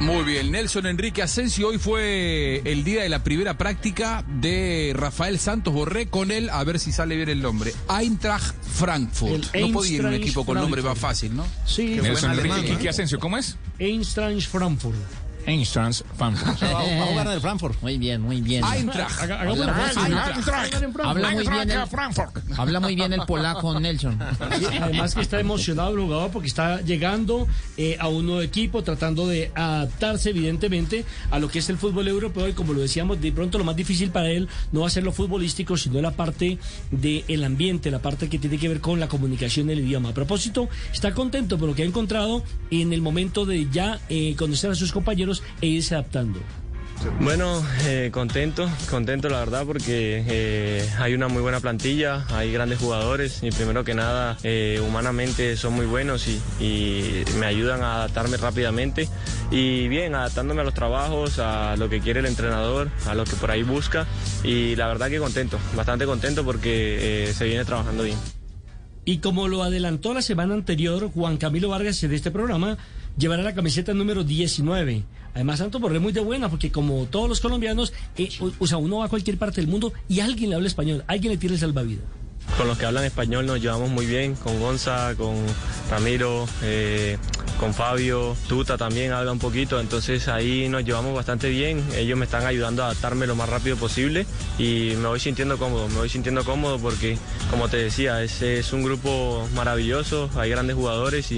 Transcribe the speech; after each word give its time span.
Muy 0.00 0.24
bien, 0.24 0.50
Nelson 0.50 0.86
Enrique 0.86 1.22
Asensio, 1.22 1.68
hoy 1.68 1.76
fue 1.78 2.62
el 2.64 2.84
día 2.84 3.02
de 3.02 3.10
la 3.10 3.22
primera 3.22 3.58
práctica 3.58 4.24
de 4.26 4.92
Rafael 4.96 5.38
Santos 5.38 5.74
Borré 5.74 6.06
con 6.06 6.30
él, 6.30 6.48
a 6.48 6.64
ver 6.64 6.78
si 6.78 6.90
sale 6.90 7.16
bien 7.16 7.28
el 7.28 7.42
nombre, 7.42 7.74
Eintracht 7.88 8.54
Frankfurt. 8.62 9.54
El 9.54 9.68
no 9.68 9.72
podía 9.74 9.96
ir 9.96 10.06
un 10.06 10.14
equipo 10.14 10.46
con 10.46 10.56
nombre 10.56 10.80
más 10.80 10.98
fácil, 10.98 11.36
¿no? 11.36 11.46
Sí, 11.66 11.98
Nelson 12.02 12.32
Enrique, 12.32 12.64
Kiki 12.64 12.88
Asensio, 12.88 13.18
¿cómo 13.18 13.36
es? 13.36 13.58
Eintracht 13.78 14.48
Frankfurt. 14.48 14.96
Einstein 15.46 15.92
Frankfurt. 16.16 16.62
Va 16.62 16.80
a 16.80 17.06
jugar 17.06 17.26
en 17.26 17.32
el 17.32 17.40
Frankfurt. 17.40 17.82
Muy 17.82 17.98
bien, 17.98 18.20
muy 18.20 18.40
bien. 18.40 18.64
Eintracht. 18.64 19.20
Haga-. 19.20 19.40
Habla 19.40 21.30
muy 21.30 21.46
bien 21.46 21.70
el, 21.70 21.86
Frankfurt. 21.86 22.36
habla 22.56 22.80
muy 22.80 22.94
bien 22.94 23.12
el 23.12 23.20
polaco 23.22 23.78
Nelson. 23.78 24.18
Además 24.80 25.14
que 25.14 25.20
está 25.20 25.40
emocionado 25.40 25.90
el 25.90 26.00
jugador 26.00 26.30
porque 26.30 26.48
está 26.48 26.80
llegando 26.80 27.46
eh, 27.76 27.96
a 27.98 28.08
un 28.08 28.26
nuevo 28.26 28.42
equipo, 28.42 28.82
tratando 28.82 29.26
de 29.26 29.50
adaptarse 29.54 30.30
evidentemente 30.30 31.04
a 31.30 31.38
lo 31.38 31.48
que 31.48 31.60
es 31.60 31.68
el 31.70 31.78
fútbol 31.78 32.08
europeo 32.08 32.48
y 32.48 32.52
como 32.52 32.72
lo 32.72 32.80
decíamos, 32.80 33.20
de 33.20 33.32
pronto 33.32 33.58
lo 33.58 33.64
más 33.64 33.76
difícil 33.76 34.10
para 34.10 34.30
él 34.30 34.48
no 34.72 34.80
va 34.80 34.86
a 34.86 34.90
ser 34.90 35.04
lo 35.04 35.12
futbolístico, 35.12 35.76
sino 35.76 36.00
la 36.00 36.12
parte 36.12 36.58
del 36.90 37.44
ambiente, 37.44 37.90
la 37.90 38.00
parte 38.00 38.28
que 38.28 38.38
tiene 38.38 38.58
que 38.58 38.68
ver 38.68 38.80
con 38.80 39.00
la 39.00 39.08
comunicación 39.08 39.66
del 39.66 39.80
idioma. 39.80 40.10
A 40.10 40.14
propósito, 40.14 40.68
está 40.92 41.14
contento 41.14 41.58
por 41.58 41.68
lo 41.68 41.74
que 41.74 41.82
ha 41.82 41.86
encontrado 41.86 42.42
en 42.70 42.92
el 42.92 43.02
momento 43.02 43.46
de 43.46 43.68
ya 43.70 44.00
eh, 44.08 44.34
conocer 44.36 44.70
a 44.70 44.74
sus 44.74 44.92
compañeros 44.92 45.29
e 45.60 45.66
irse 45.66 45.94
adaptando. 45.94 46.40
Bueno, 47.20 47.62
eh, 47.86 48.10
contento, 48.12 48.68
contento 48.90 49.30
la 49.30 49.38
verdad 49.38 49.64
porque 49.64 50.22
eh, 50.28 50.86
hay 50.98 51.14
una 51.14 51.28
muy 51.28 51.40
buena 51.40 51.58
plantilla, 51.58 52.26
hay 52.28 52.52
grandes 52.52 52.78
jugadores 52.78 53.42
y 53.42 53.50
primero 53.50 53.84
que 53.84 53.94
nada 53.94 54.36
eh, 54.42 54.82
humanamente 54.86 55.56
son 55.56 55.72
muy 55.72 55.86
buenos 55.86 56.28
y, 56.28 56.40
y 56.62 57.24
me 57.38 57.46
ayudan 57.46 57.82
a 57.82 57.94
adaptarme 57.94 58.36
rápidamente 58.36 59.08
y 59.50 59.88
bien, 59.88 60.14
adaptándome 60.14 60.60
a 60.60 60.64
los 60.64 60.74
trabajos, 60.74 61.38
a 61.38 61.74
lo 61.76 61.88
que 61.88 62.00
quiere 62.00 62.20
el 62.20 62.26
entrenador, 62.26 62.90
a 63.06 63.14
lo 63.14 63.24
que 63.24 63.34
por 63.36 63.50
ahí 63.50 63.62
busca 63.62 64.06
y 64.44 64.76
la 64.76 64.86
verdad 64.86 65.08
que 65.08 65.18
contento, 65.18 65.58
bastante 65.74 66.04
contento 66.04 66.44
porque 66.44 67.28
eh, 67.28 67.32
se 67.32 67.46
viene 67.46 67.64
trabajando 67.64 68.02
bien. 68.02 68.18
Y 69.06 69.18
como 69.18 69.48
lo 69.48 69.62
adelantó 69.62 70.12
la 70.12 70.22
semana 70.22 70.54
anterior, 70.54 71.10
Juan 71.12 71.38
Camilo 71.38 71.70
Vargas 71.70 72.02
en 72.04 72.12
este 72.12 72.30
programa 72.30 72.76
llevará 73.16 73.42
la 73.42 73.54
camiseta 73.54 73.94
número 73.94 74.24
19. 74.24 75.04
Además, 75.34 75.58
Santos 75.60 75.80
Borré 75.80 75.98
muy 75.98 76.12
de 76.12 76.20
buena, 76.20 76.48
porque 76.48 76.72
como 76.72 77.06
todos 77.06 77.28
los 77.28 77.40
colombianos, 77.40 77.92
eh, 78.16 78.28
o, 78.58 78.66
sea, 78.66 78.78
uno 78.78 78.98
va 78.98 79.06
a 79.06 79.08
cualquier 79.08 79.38
parte 79.38 79.60
del 79.60 79.70
mundo 79.70 79.92
y 80.08 80.20
alguien 80.20 80.50
le 80.50 80.56
habla 80.56 80.68
español, 80.68 81.04
alguien 81.06 81.32
le 81.32 81.38
tira 81.38 81.54
el 81.54 81.60
salvavidas. 81.60 82.04
Con 82.56 82.66
los 82.66 82.76
que 82.78 82.86
hablan 82.86 83.04
español 83.04 83.46
nos 83.46 83.60
llevamos 83.60 83.90
muy 83.90 84.06
bien, 84.06 84.34
con 84.34 84.58
Gonza, 84.58 85.14
con 85.16 85.36
Ramiro, 85.90 86.48
eh, 86.62 87.16
con 87.60 87.74
Fabio, 87.74 88.34
Tuta 88.48 88.78
también 88.78 89.12
habla 89.12 89.32
un 89.32 89.38
poquito, 89.38 89.78
entonces 89.80 90.28
ahí 90.28 90.66
nos 90.70 90.82
llevamos 90.82 91.14
bastante 91.14 91.50
bien, 91.50 91.84
ellos 91.94 92.16
me 92.18 92.24
están 92.24 92.46
ayudando 92.46 92.82
a 92.82 92.86
adaptarme 92.86 93.26
lo 93.26 93.36
más 93.36 93.50
rápido 93.50 93.76
posible 93.76 94.24
y 94.58 94.94
me 94.96 95.08
voy 95.08 95.20
sintiendo 95.20 95.58
cómodo, 95.58 95.86
me 95.90 95.96
voy 95.96 96.08
sintiendo 96.08 96.42
cómodo 96.42 96.78
porque 96.78 97.18
como 97.50 97.68
te 97.68 97.76
decía, 97.76 98.22
es, 98.22 98.40
es 98.40 98.72
un 98.72 98.82
grupo 98.82 99.46
maravilloso, 99.54 100.30
hay 100.36 100.48
grandes 100.48 100.74
jugadores 100.74 101.30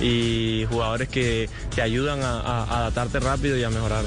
y, 0.00 0.64
jugadores 0.70 1.08
que 1.10 1.50
te 1.74 1.82
ayudan 1.82 2.22
a, 2.22 2.40
a- 2.40 2.64
a 2.64 2.78
adaptarte 2.78 3.20
rápido 3.20 3.58
y 3.58 3.62
a 3.64 3.68
mejorar. 3.70 4.04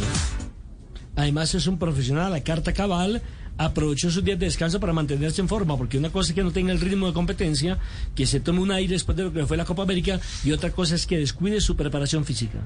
Además, 1.19 1.53
es 1.53 1.67
un 1.67 1.77
profesional 1.77 2.27
a 2.27 2.29
la 2.29 2.43
carta 2.43 2.71
cabal. 2.71 3.21
Aprovechó 3.57 4.09
sus 4.09 4.23
días 4.23 4.39
de 4.39 4.45
descanso 4.45 4.79
para 4.79 4.93
mantenerse 4.93 5.41
en 5.41 5.49
forma, 5.49 5.75
porque 5.75 5.97
una 5.97 6.11
cosa 6.11 6.31
es 6.31 6.35
que 6.35 6.43
no 6.43 6.51
tenga 6.51 6.71
el 6.71 6.79
ritmo 6.79 7.07
de 7.07 7.13
competencia, 7.13 7.77
que 8.15 8.25
se 8.25 8.39
tome 8.39 8.61
un 8.61 8.71
aire 8.71 8.93
después 8.93 9.17
de 9.17 9.23
lo 9.23 9.33
que 9.33 9.45
fue 9.45 9.57
la 9.57 9.65
Copa 9.65 9.83
América, 9.83 10.21
y 10.45 10.53
otra 10.53 10.71
cosa 10.71 10.95
es 10.95 11.05
que 11.05 11.17
descuide 11.17 11.59
su 11.59 11.75
preparación 11.75 12.23
física. 12.23 12.59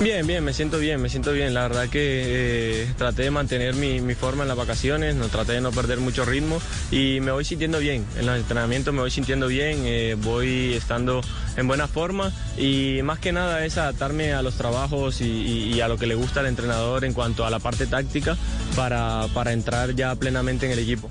Bien, 0.00 0.26
bien, 0.26 0.42
me 0.42 0.54
siento 0.54 0.78
bien, 0.78 0.98
me 1.02 1.10
siento 1.10 1.30
bien. 1.32 1.52
La 1.52 1.62
verdad 1.68 1.88
que 1.90 2.82
eh, 2.84 2.88
traté 2.96 3.22
de 3.24 3.30
mantener 3.30 3.74
mi, 3.74 4.00
mi 4.00 4.14
forma 4.14 4.44
en 4.44 4.48
las 4.48 4.56
vacaciones, 4.56 5.14
no 5.14 5.28
traté 5.28 5.52
de 5.52 5.60
no 5.60 5.72
perder 5.72 5.98
mucho 6.00 6.24
ritmo 6.24 6.58
y 6.90 7.20
me 7.20 7.32
voy 7.32 7.44
sintiendo 7.44 7.78
bien. 7.80 8.06
En 8.18 8.24
los 8.24 8.38
entrenamientos 8.38 8.94
me 8.94 9.00
voy 9.00 9.10
sintiendo 9.10 9.46
bien, 9.46 9.80
eh, 9.84 10.16
voy 10.18 10.72
estando 10.72 11.20
en 11.58 11.66
buena 11.68 11.86
forma 11.86 12.32
y 12.56 13.00
más 13.02 13.18
que 13.18 13.32
nada 13.32 13.62
es 13.66 13.76
adaptarme 13.76 14.32
a 14.32 14.40
los 14.40 14.54
trabajos 14.54 15.20
y, 15.20 15.26
y- 15.74 15.80
a 15.82 15.88
lo 15.88 15.98
que 15.98 16.06
le 16.06 16.14
gusta 16.14 16.40
al 16.40 16.46
entrenador 16.46 17.04
en 17.04 17.12
cuanto 17.12 17.44
a 17.44 17.50
la 17.50 17.58
parte 17.58 17.86
táctica 17.86 18.36
para, 18.76 19.26
para 19.34 19.52
entrar 19.52 19.94
ya 19.94 20.14
plenamente 20.14 20.64
en 20.64 20.72
el 20.72 20.78
equipo. 20.78 21.10